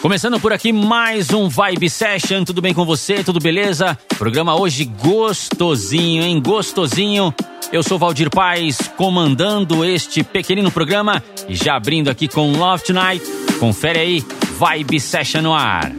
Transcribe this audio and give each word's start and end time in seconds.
Começando 0.00 0.38
por 0.38 0.52
aqui 0.52 0.72
mais 0.72 1.32
um 1.32 1.48
Vibe 1.48 1.90
Session, 1.90 2.44
tudo 2.44 2.62
bem 2.62 2.72
com 2.72 2.84
você? 2.84 3.24
Tudo 3.24 3.40
beleza? 3.40 3.98
Programa 4.16 4.54
hoje 4.58 4.84
gostosinho, 4.84 6.22
hein? 6.22 6.40
Gostosinho. 6.40 7.34
Eu 7.72 7.82
sou 7.82 7.98
Valdir 7.98 8.30
Paz, 8.30 8.78
comandando 8.96 9.84
este 9.84 10.22
pequenino 10.22 10.70
programa 10.70 11.22
e 11.48 11.54
já 11.56 11.74
abrindo 11.74 12.08
aqui 12.08 12.28
com 12.28 12.52
Love 12.52 12.84
Tonight. 12.84 13.24
Confere 13.58 13.98
aí, 13.98 14.24
Vibe 14.58 15.00
Session 15.00 15.42
no 15.42 15.52
ar. 15.52 15.92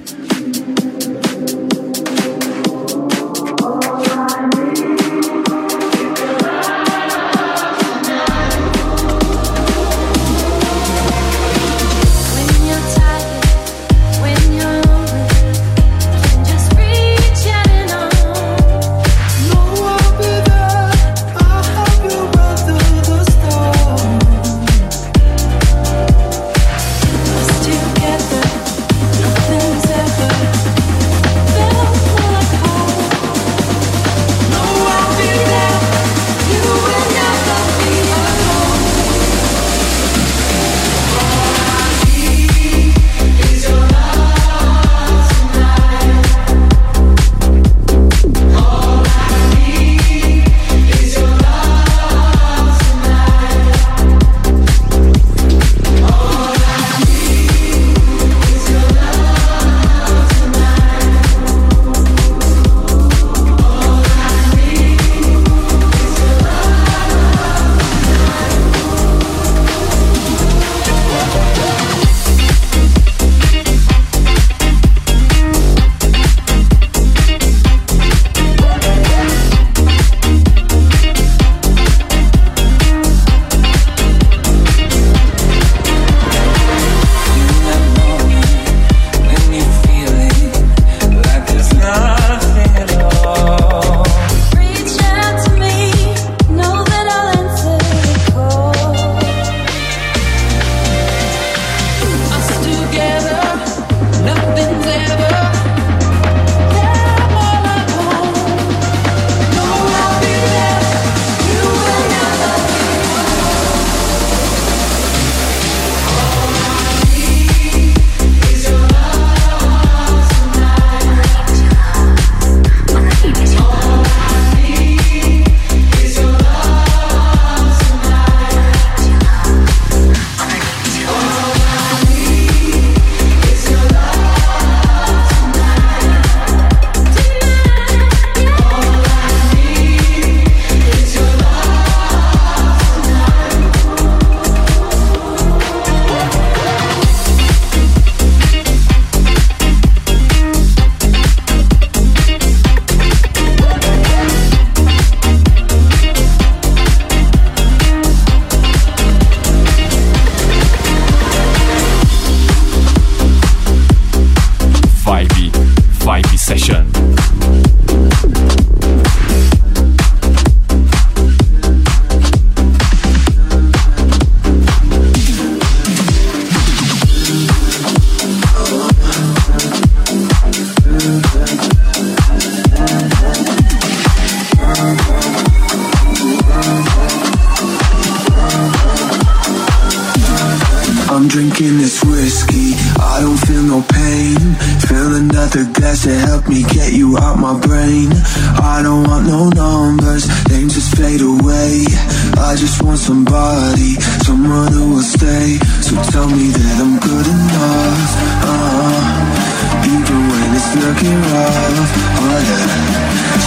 want 202.89 202.99
somebody, 202.99 203.93
someone 204.25 204.73
who 204.73 204.95
will 204.95 205.05
stay. 205.05 205.59
So 205.85 205.93
tell 206.09 206.27
me 206.27 206.49
that 206.49 206.75
I'm 206.81 206.97
good 206.97 207.27
enough. 207.29 208.11
Uh, 208.49 209.85
even 209.93 210.19
when 210.29 210.49
it's 210.57 210.71
looking 210.73 211.19
rough, 211.29 211.91
oh 212.17 212.39
yeah. 212.49 212.67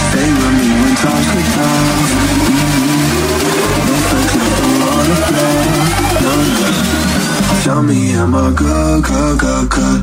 Stay 0.07 0.29
with 0.39 0.53
me 0.59 0.69
when 0.79 0.95
times 1.03 1.27
get 1.33 1.47
tough. 1.55 2.11
Mm-hmm. 2.23 3.03
Perfect 3.87 4.31
like 4.39 4.63
a 4.63 4.71
waterfall. 4.79 5.67
No, 6.23 6.33
no. 6.55 6.67
Tell 7.63 7.81
me, 7.83 7.99
am 8.15 8.35
I 8.35 8.51
good, 8.55 9.03
good, 9.03 9.39
good, 9.39 9.69
good? 9.69 10.02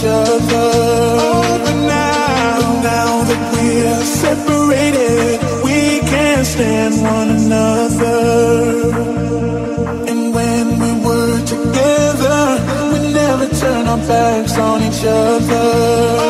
each 0.00 0.06
other. 0.06 0.70
Oh, 1.22 1.60
but 1.64 1.76
now, 1.86 2.58
but 2.60 2.82
now 2.82 3.24
that 3.24 3.42
we're 3.52 4.04
separated, 4.04 5.40
we 5.62 6.00
can't 6.08 6.46
stand 6.46 6.94
one 7.02 7.28
another. 7.40 8.18
And 10.10 10.34
when 10.34 10.66
we 10.80 10.90
were 11.06 11.38
together, 11.44 12.40
we 12.92 13.12
never 13.12 13.46
turned 13.60 13.88
our 13.88 13.98
backs 14.08 14.56
on 14.56 14.82
each 14.82 15.04
other. 15.04 16.29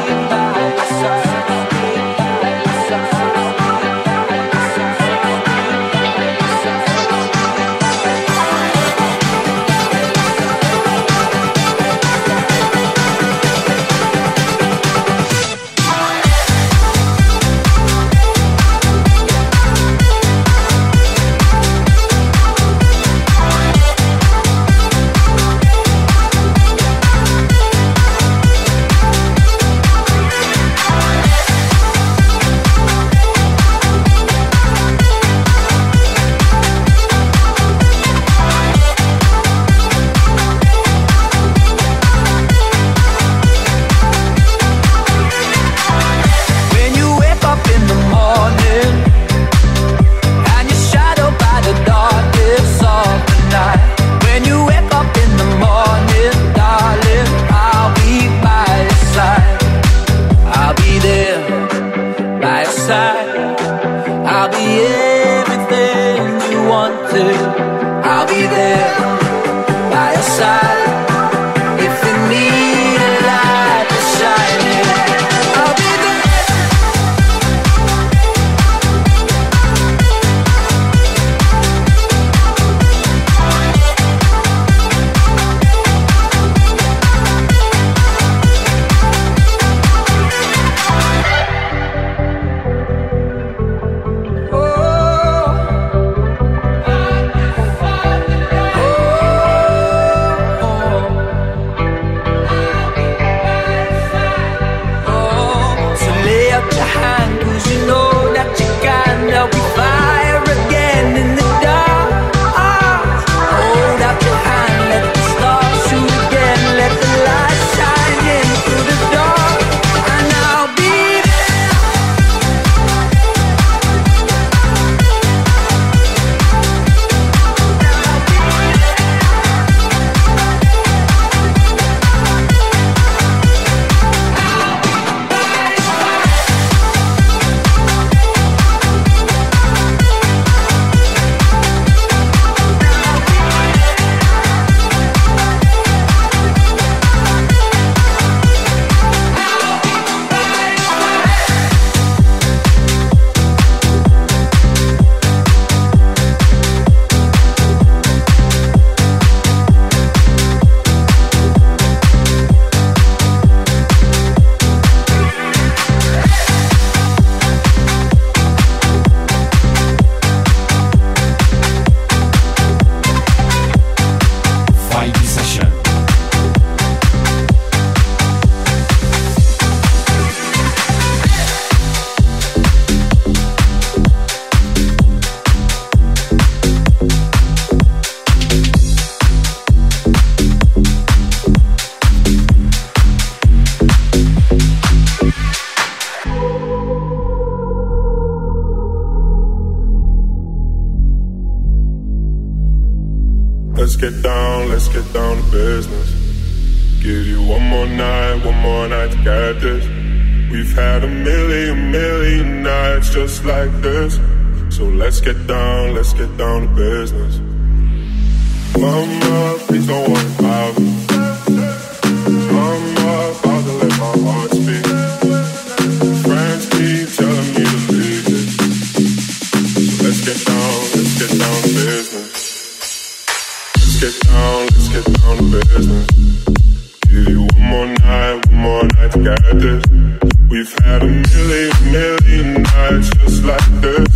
We've 239.31 240.73
had 240.83 241.03
a 241.03 241.07
million, 241.07 241.71
million 241.89 242.63
nights 242.63 243.09
just 243.15 243.43
like 243.45 243.63
this. 243.79 244.07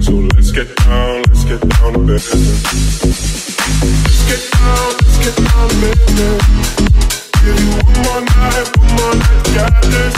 So 0.00 0.12
let's 0.12 0.52
get 0.52 0.76
down, 0.76 1.22
let's 1.26 1.44
get 1.44 1.60
down. 1.68 2.06
Let's 2.06 2.30
get 4.28 4.42
down, 4.52 4.92
let's 5.02 5.18
get 5.18 5.36
down. 5.42 5.68
Give 7.42 7.58
you 7.58 7.70
one 7.82 7.98
more 8.02 8.22
night, 8.22 8.68
one 8.78 8.92
more 8.94 9.16
night, 9.18 9.82
this. 9.90 10.14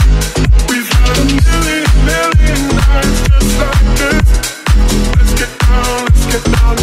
We've 0.69 0.89
had 0.93 1.17
a 1.17 1.25
million, 1.25 1.89
million 2.05 2.61
nights 2.77 3.19
just 3.25 3.49
like 3.57 3.81
this. 3.97 4.29
Let's 5.17 5.33
get 5.41 5.51
down, 5.59 6.05
let's 6.05 6.25
get 6.29 6.43
down. 6.53 6.75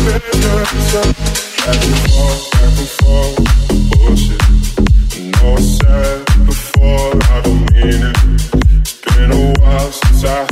Back 1.63 1.79
and 1.79 1.97
forth, 2.11 2.43
back 2.51 2.75
and 2.75 2.91
forth, 2.99 3.37
bullshit. 3.93 4.43
No. 5.41 6.22
side. 10.23 10.52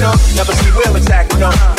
Never 0.00 0.52
see 0.52 0.70
Will 0.70 0.96
attack 0.96 1.28
no. 1.38 1.69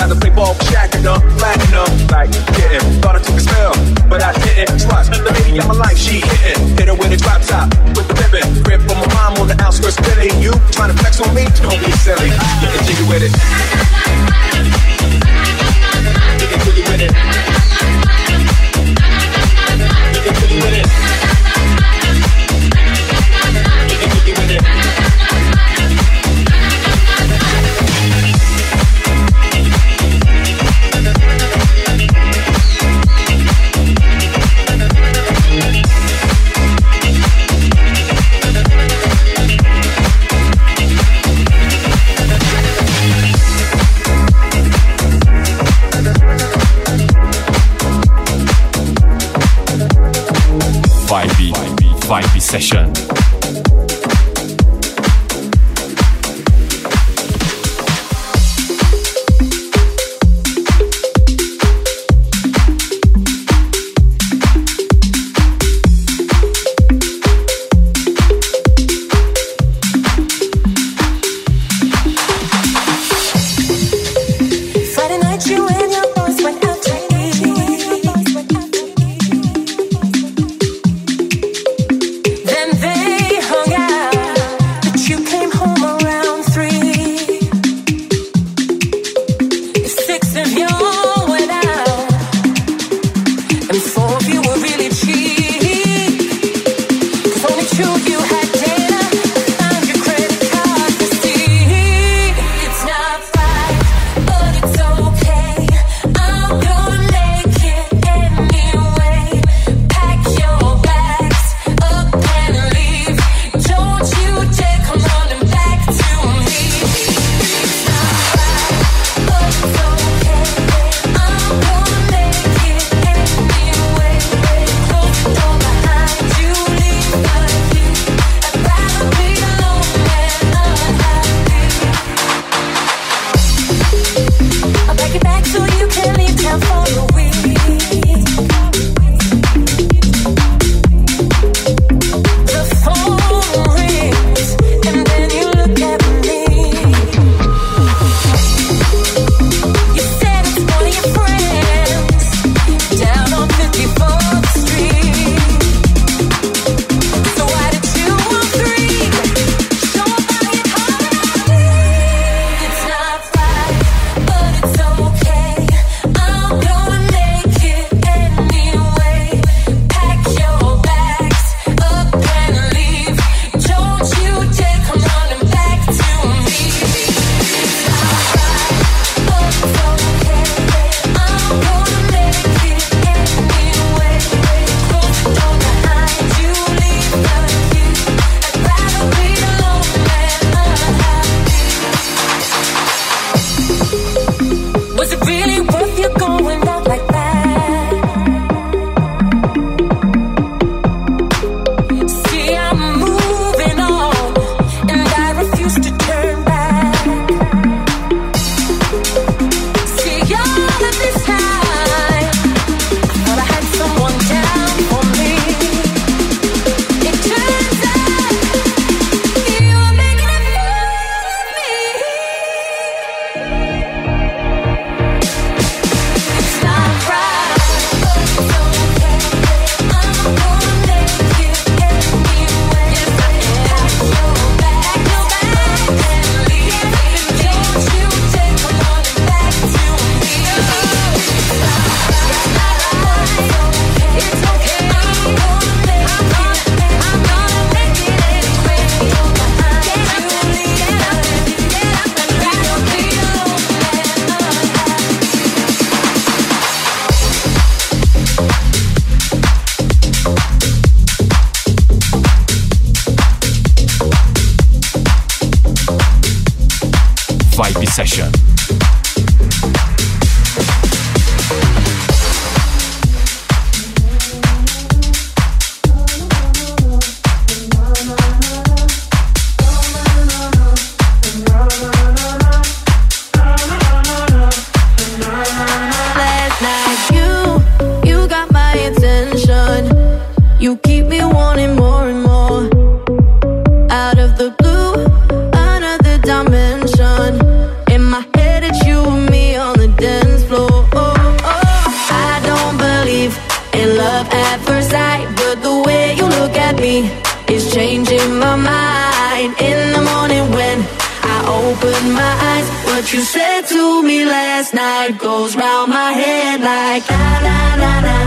You 313.13 313.19
said 313.19 313.63
to 313.67 314.01
me 314.03 314.23
last 314.23 314.73
night 314.73 315.17
goes 315.17 315.53
round 315.55 315.89
my 315.91 316.13
head 316.13 316.61
like 316.61 317.05
na 317.09 317.39
na 317.45 317.57
na 317.83 317.99
na 318.05 318.17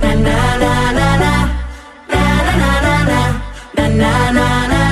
na 0.00 0.14
na 0.24 0.34
na 0.62 0.74
na 0.98 1.10
na 1.20 1.42
na 2.08 2.24
na 2.48 2.94
na 3.04 3.20
na 3.76 3.88
na 4.00 4.30
na 4.32 4.48
na 4.72 4.89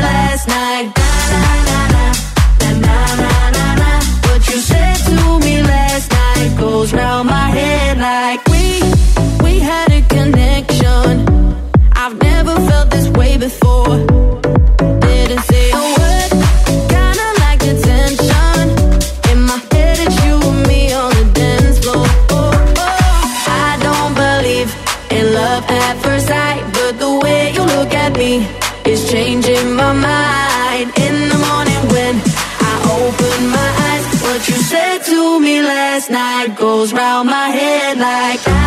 night 36.10 36.56
goes 36.56 36.92
round 36.92 37.28
my 37.28 37.48
head 37.48 37.98
like 37.98 38.57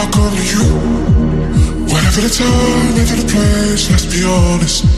I 0.00 0.08
come 0.16 0.32
to 0.32 0.44
you. 0.54 0.64
whatever 1.92 2.20
the 2.24 2.32
time, 2.32 2.88
whatever 2.88 3.16
the 3.20 3.26
place, 3.28 3.84
let's 3.90 4.06
be 4.08 4.24
honest. 4.24 4.88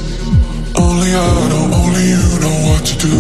Only 0.79 1.11
I 1.11 1.27
know, 1.51 1.75
only 1.75 2.05
you 2.15 2.23
know 2.39 2.57
what 2.71 2.87
to 2.87 2.95
do. 3.03 3.17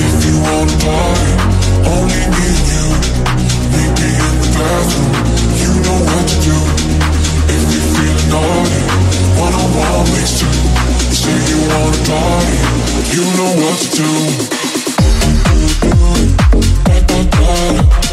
If 0.00 0.14
you 0.24 0.36
wanna 0.40 0.76
party, 0.80 1.32
only 1.84 2.22
me 2.32 2.44
and 2.48 2.64
you. 2.72 2.86
Meet 3.76 3.92
me 4.00 4.08
in 4.24 4.34
the 4.40 4.48
bathroom, 4.56 5.12
you 5.60 5.72
know 5.84 5.98
what 6.08 6.24
to 6.32 6.36
do. 6.48 6.56
If 7.52 7.62
you 7.68 7.80
feeling 7.92 8.28
naughty, 8.32 8.80
one-on-one 9.36 10.08
makes 10.16 10.32
two. 10.40 10.54
Say 11.12 11.36
you 11.52 11.60
wanna 11.68 12.00
party, 12.08 12.56
you 13.12 13.24
know 13.36 13.52
what 13.62 13.76
to 13.84 13.88
do. 14.00 14.10
Da, 16.88 16.96
da, 17.04 17.18
da, 17.36 18.09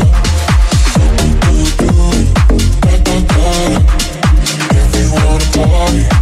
you 4.95 5.11
wanna 5.11 5.45
party 5.51 6.16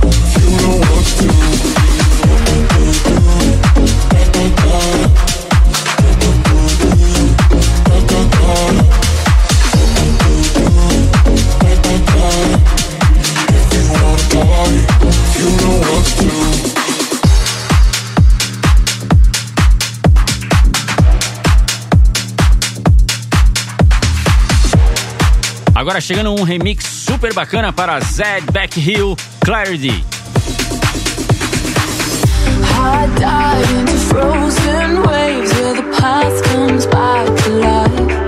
Agora 25.86 26.02
chegando 26.02 26.32
um 26.32 26.43
remix 26.43 26.84
super 26.84 27.32
bacana 27.32 27.71
para 27.71 28.00
Zed 28.00 28.52
Back 28.52 28.80
Hill 28.80 29.15
Clarity. 29.39 30.04
frozen 34.10 35.04
waves 35.04 35.54
where 35.54 35.76
the 35.76 35.98
past 36.00 36.43
comes 36.45 36.88
back 36.88 37.28
to 37.43 37.50
life. 37.60 38.24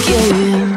again. 0.00 0.69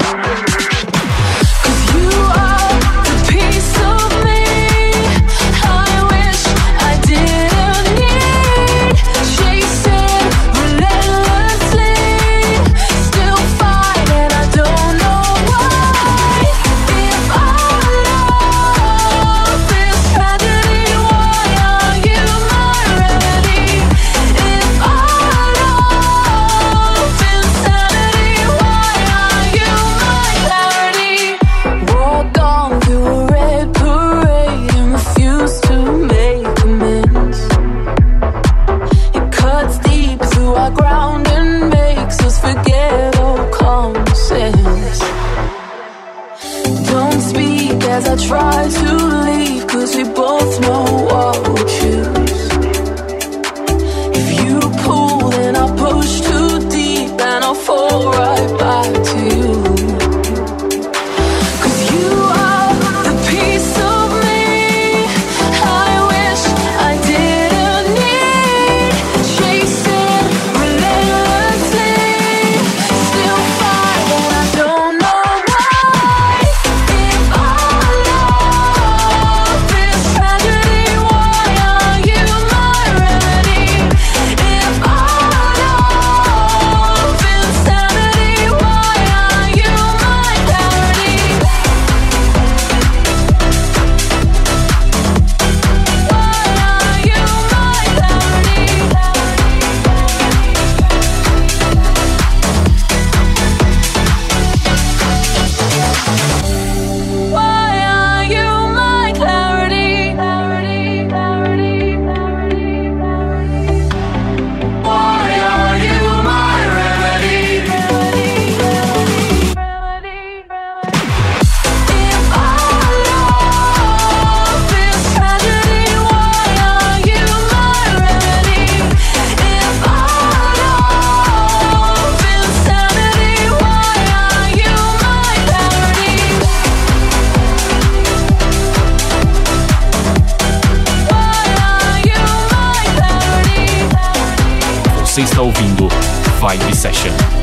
Mensagens 146.59 147.42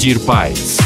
Dear 0.00 0.18
Pies. 0.18 0.78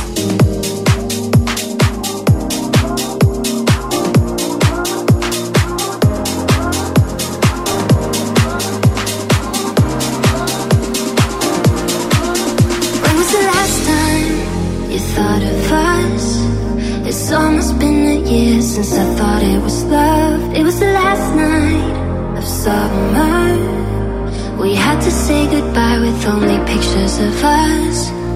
Since 18.74 18.98
I 18.98 19.14
thought 19.14 19.42
it 19.44 19.62
was 19.62 19.84
love, 19.84 20.52
it 20.52 20.64
was 20.64 20.80
the 20.80 20.86
last 20.86 21.34
night 21.36 22.36
of 22.36 22.44
summer. 22.44 23.56
We 24.60 24.74
had 24.74 25.00
to 25.00 25.10
say 25.12 25.46
goodbye 25.48 26.00
with 26.00 26.26
only 26.26 26.58
pictures 26.66 27.18
of 27.20 27.44
us. 27.44 28.23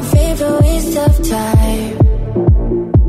my 0.00 0.06
favorite 0.06 0.60
waste 0.62 0.96
of 0.96 1.28
time. 1.28 1.92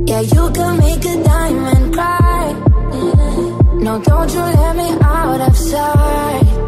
Yeah, 0.07 0.21
you 0.21 0.51
can 0.51 0.77
make 0.77 1.05
a 1.05 1.23
diamond 1.23 1.93
cry. 1.93 2.53
No, 3.85 4.01
don't 4.01 4.33
you 4.33 4.39
let 4.39 4.75
me 4.75 4.89
out 5.01 5.41
of 5.41 5.55
sight. 5.55 6.60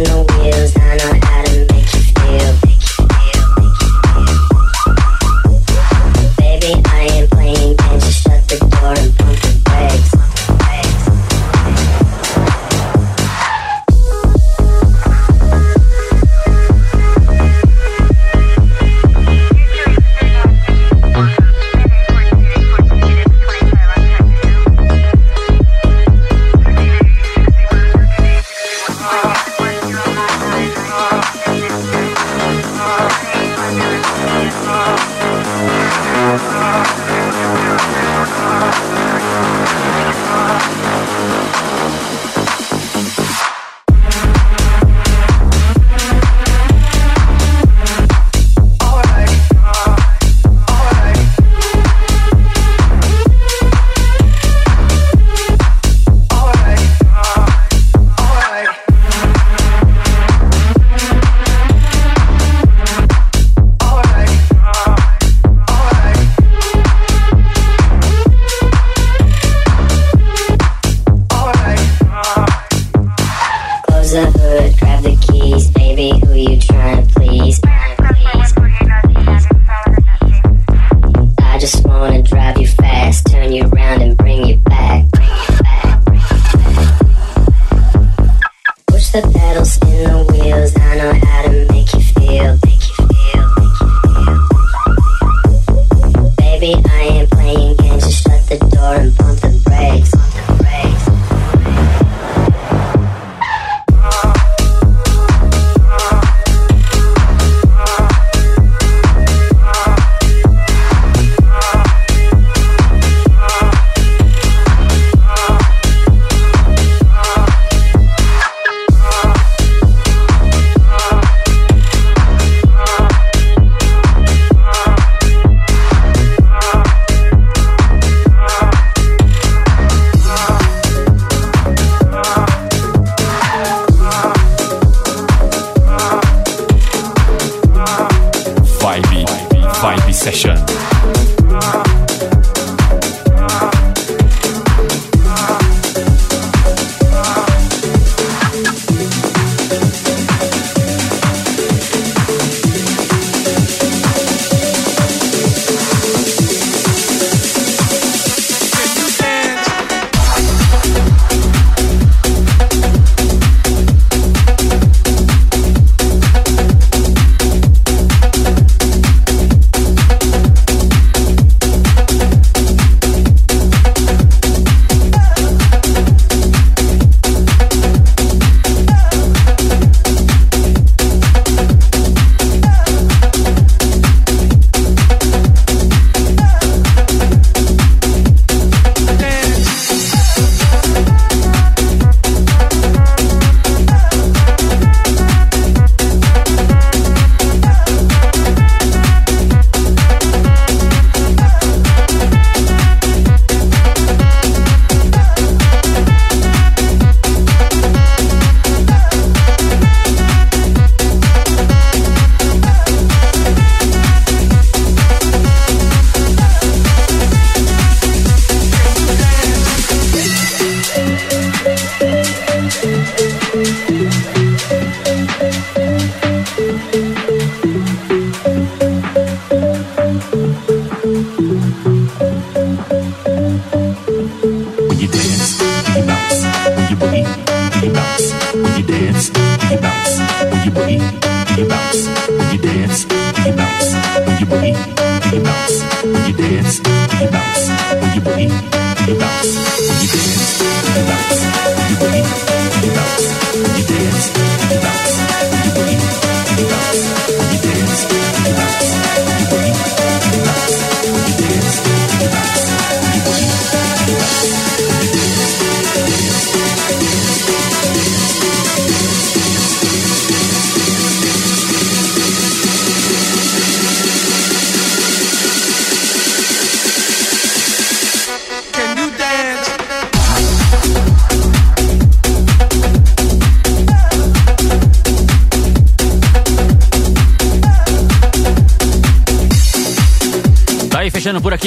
you 0.00 0.29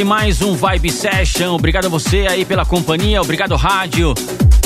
mais 0.03 0.41
um 0.41 0.55
Vibe 0.55 0.91
Session. 0.91 1.53
Obrigado 1.55 1.85
a 1.85 1.89
você 1.89 2.25
aí 2.27 2.43
pela 2.45 2.65
companhia, 2.65 3.21
obrigado 3.21 3.55
rádio. 3.55 4.13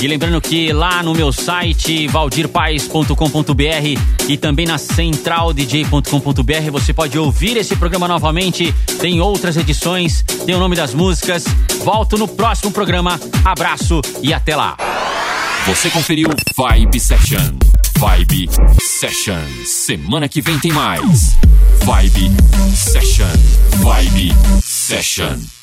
E 0.01 0.07
lembrando 0.07 0.39
que 0.39 0.71
lá 0.71 1.01
no 1.01 1.13
meu 1.13 1.31
site 1.31 2.07
valdirpaes.com.br 2.07 3.99
e 4.27 4.37
também 4.37 4.65
na 4.65 4.77
centraldj.com.br 4.77 6.71
você 6.71 6.93
pode 6.93 7.17
ouvir 7.17 7.57
esse 7.57 7.75
programa 7.75 8.07
novamente. 8.07 8.73
Tem 8.99 9.19
outras 9.21 9.57
edições, 9.57 10.23
tem 10.45 10.55
o 10.55 10.59
nome 10.59 10.75
das 10.75 10.93
músicas. 10.93 11.45
Volto 11.83 12.17
no 12.17 12.27
próximo 12.27 12.71
programa. 12.71 13.19
Abraço 13.43 14.01
e 14.21 14.33
até 14.33 14.55
lá. 14.55 14.77
Você 15.65 15.89
conferiu 15.89 16.29
Vibe 16.55 16.99
Session. 16.99 17.57
Vibe 17.97 18.49
Session. 18.79 19.41
Semana 19.65 20.29
que 20.29 20.41
vem 20.41 20.59
tem 20.59 20.71
mais. 20.71 21.35
Vibe 21.83 22.31
Session. 22.75 23.25
Vibe 23.81 24.33
Session. 24.87 25.56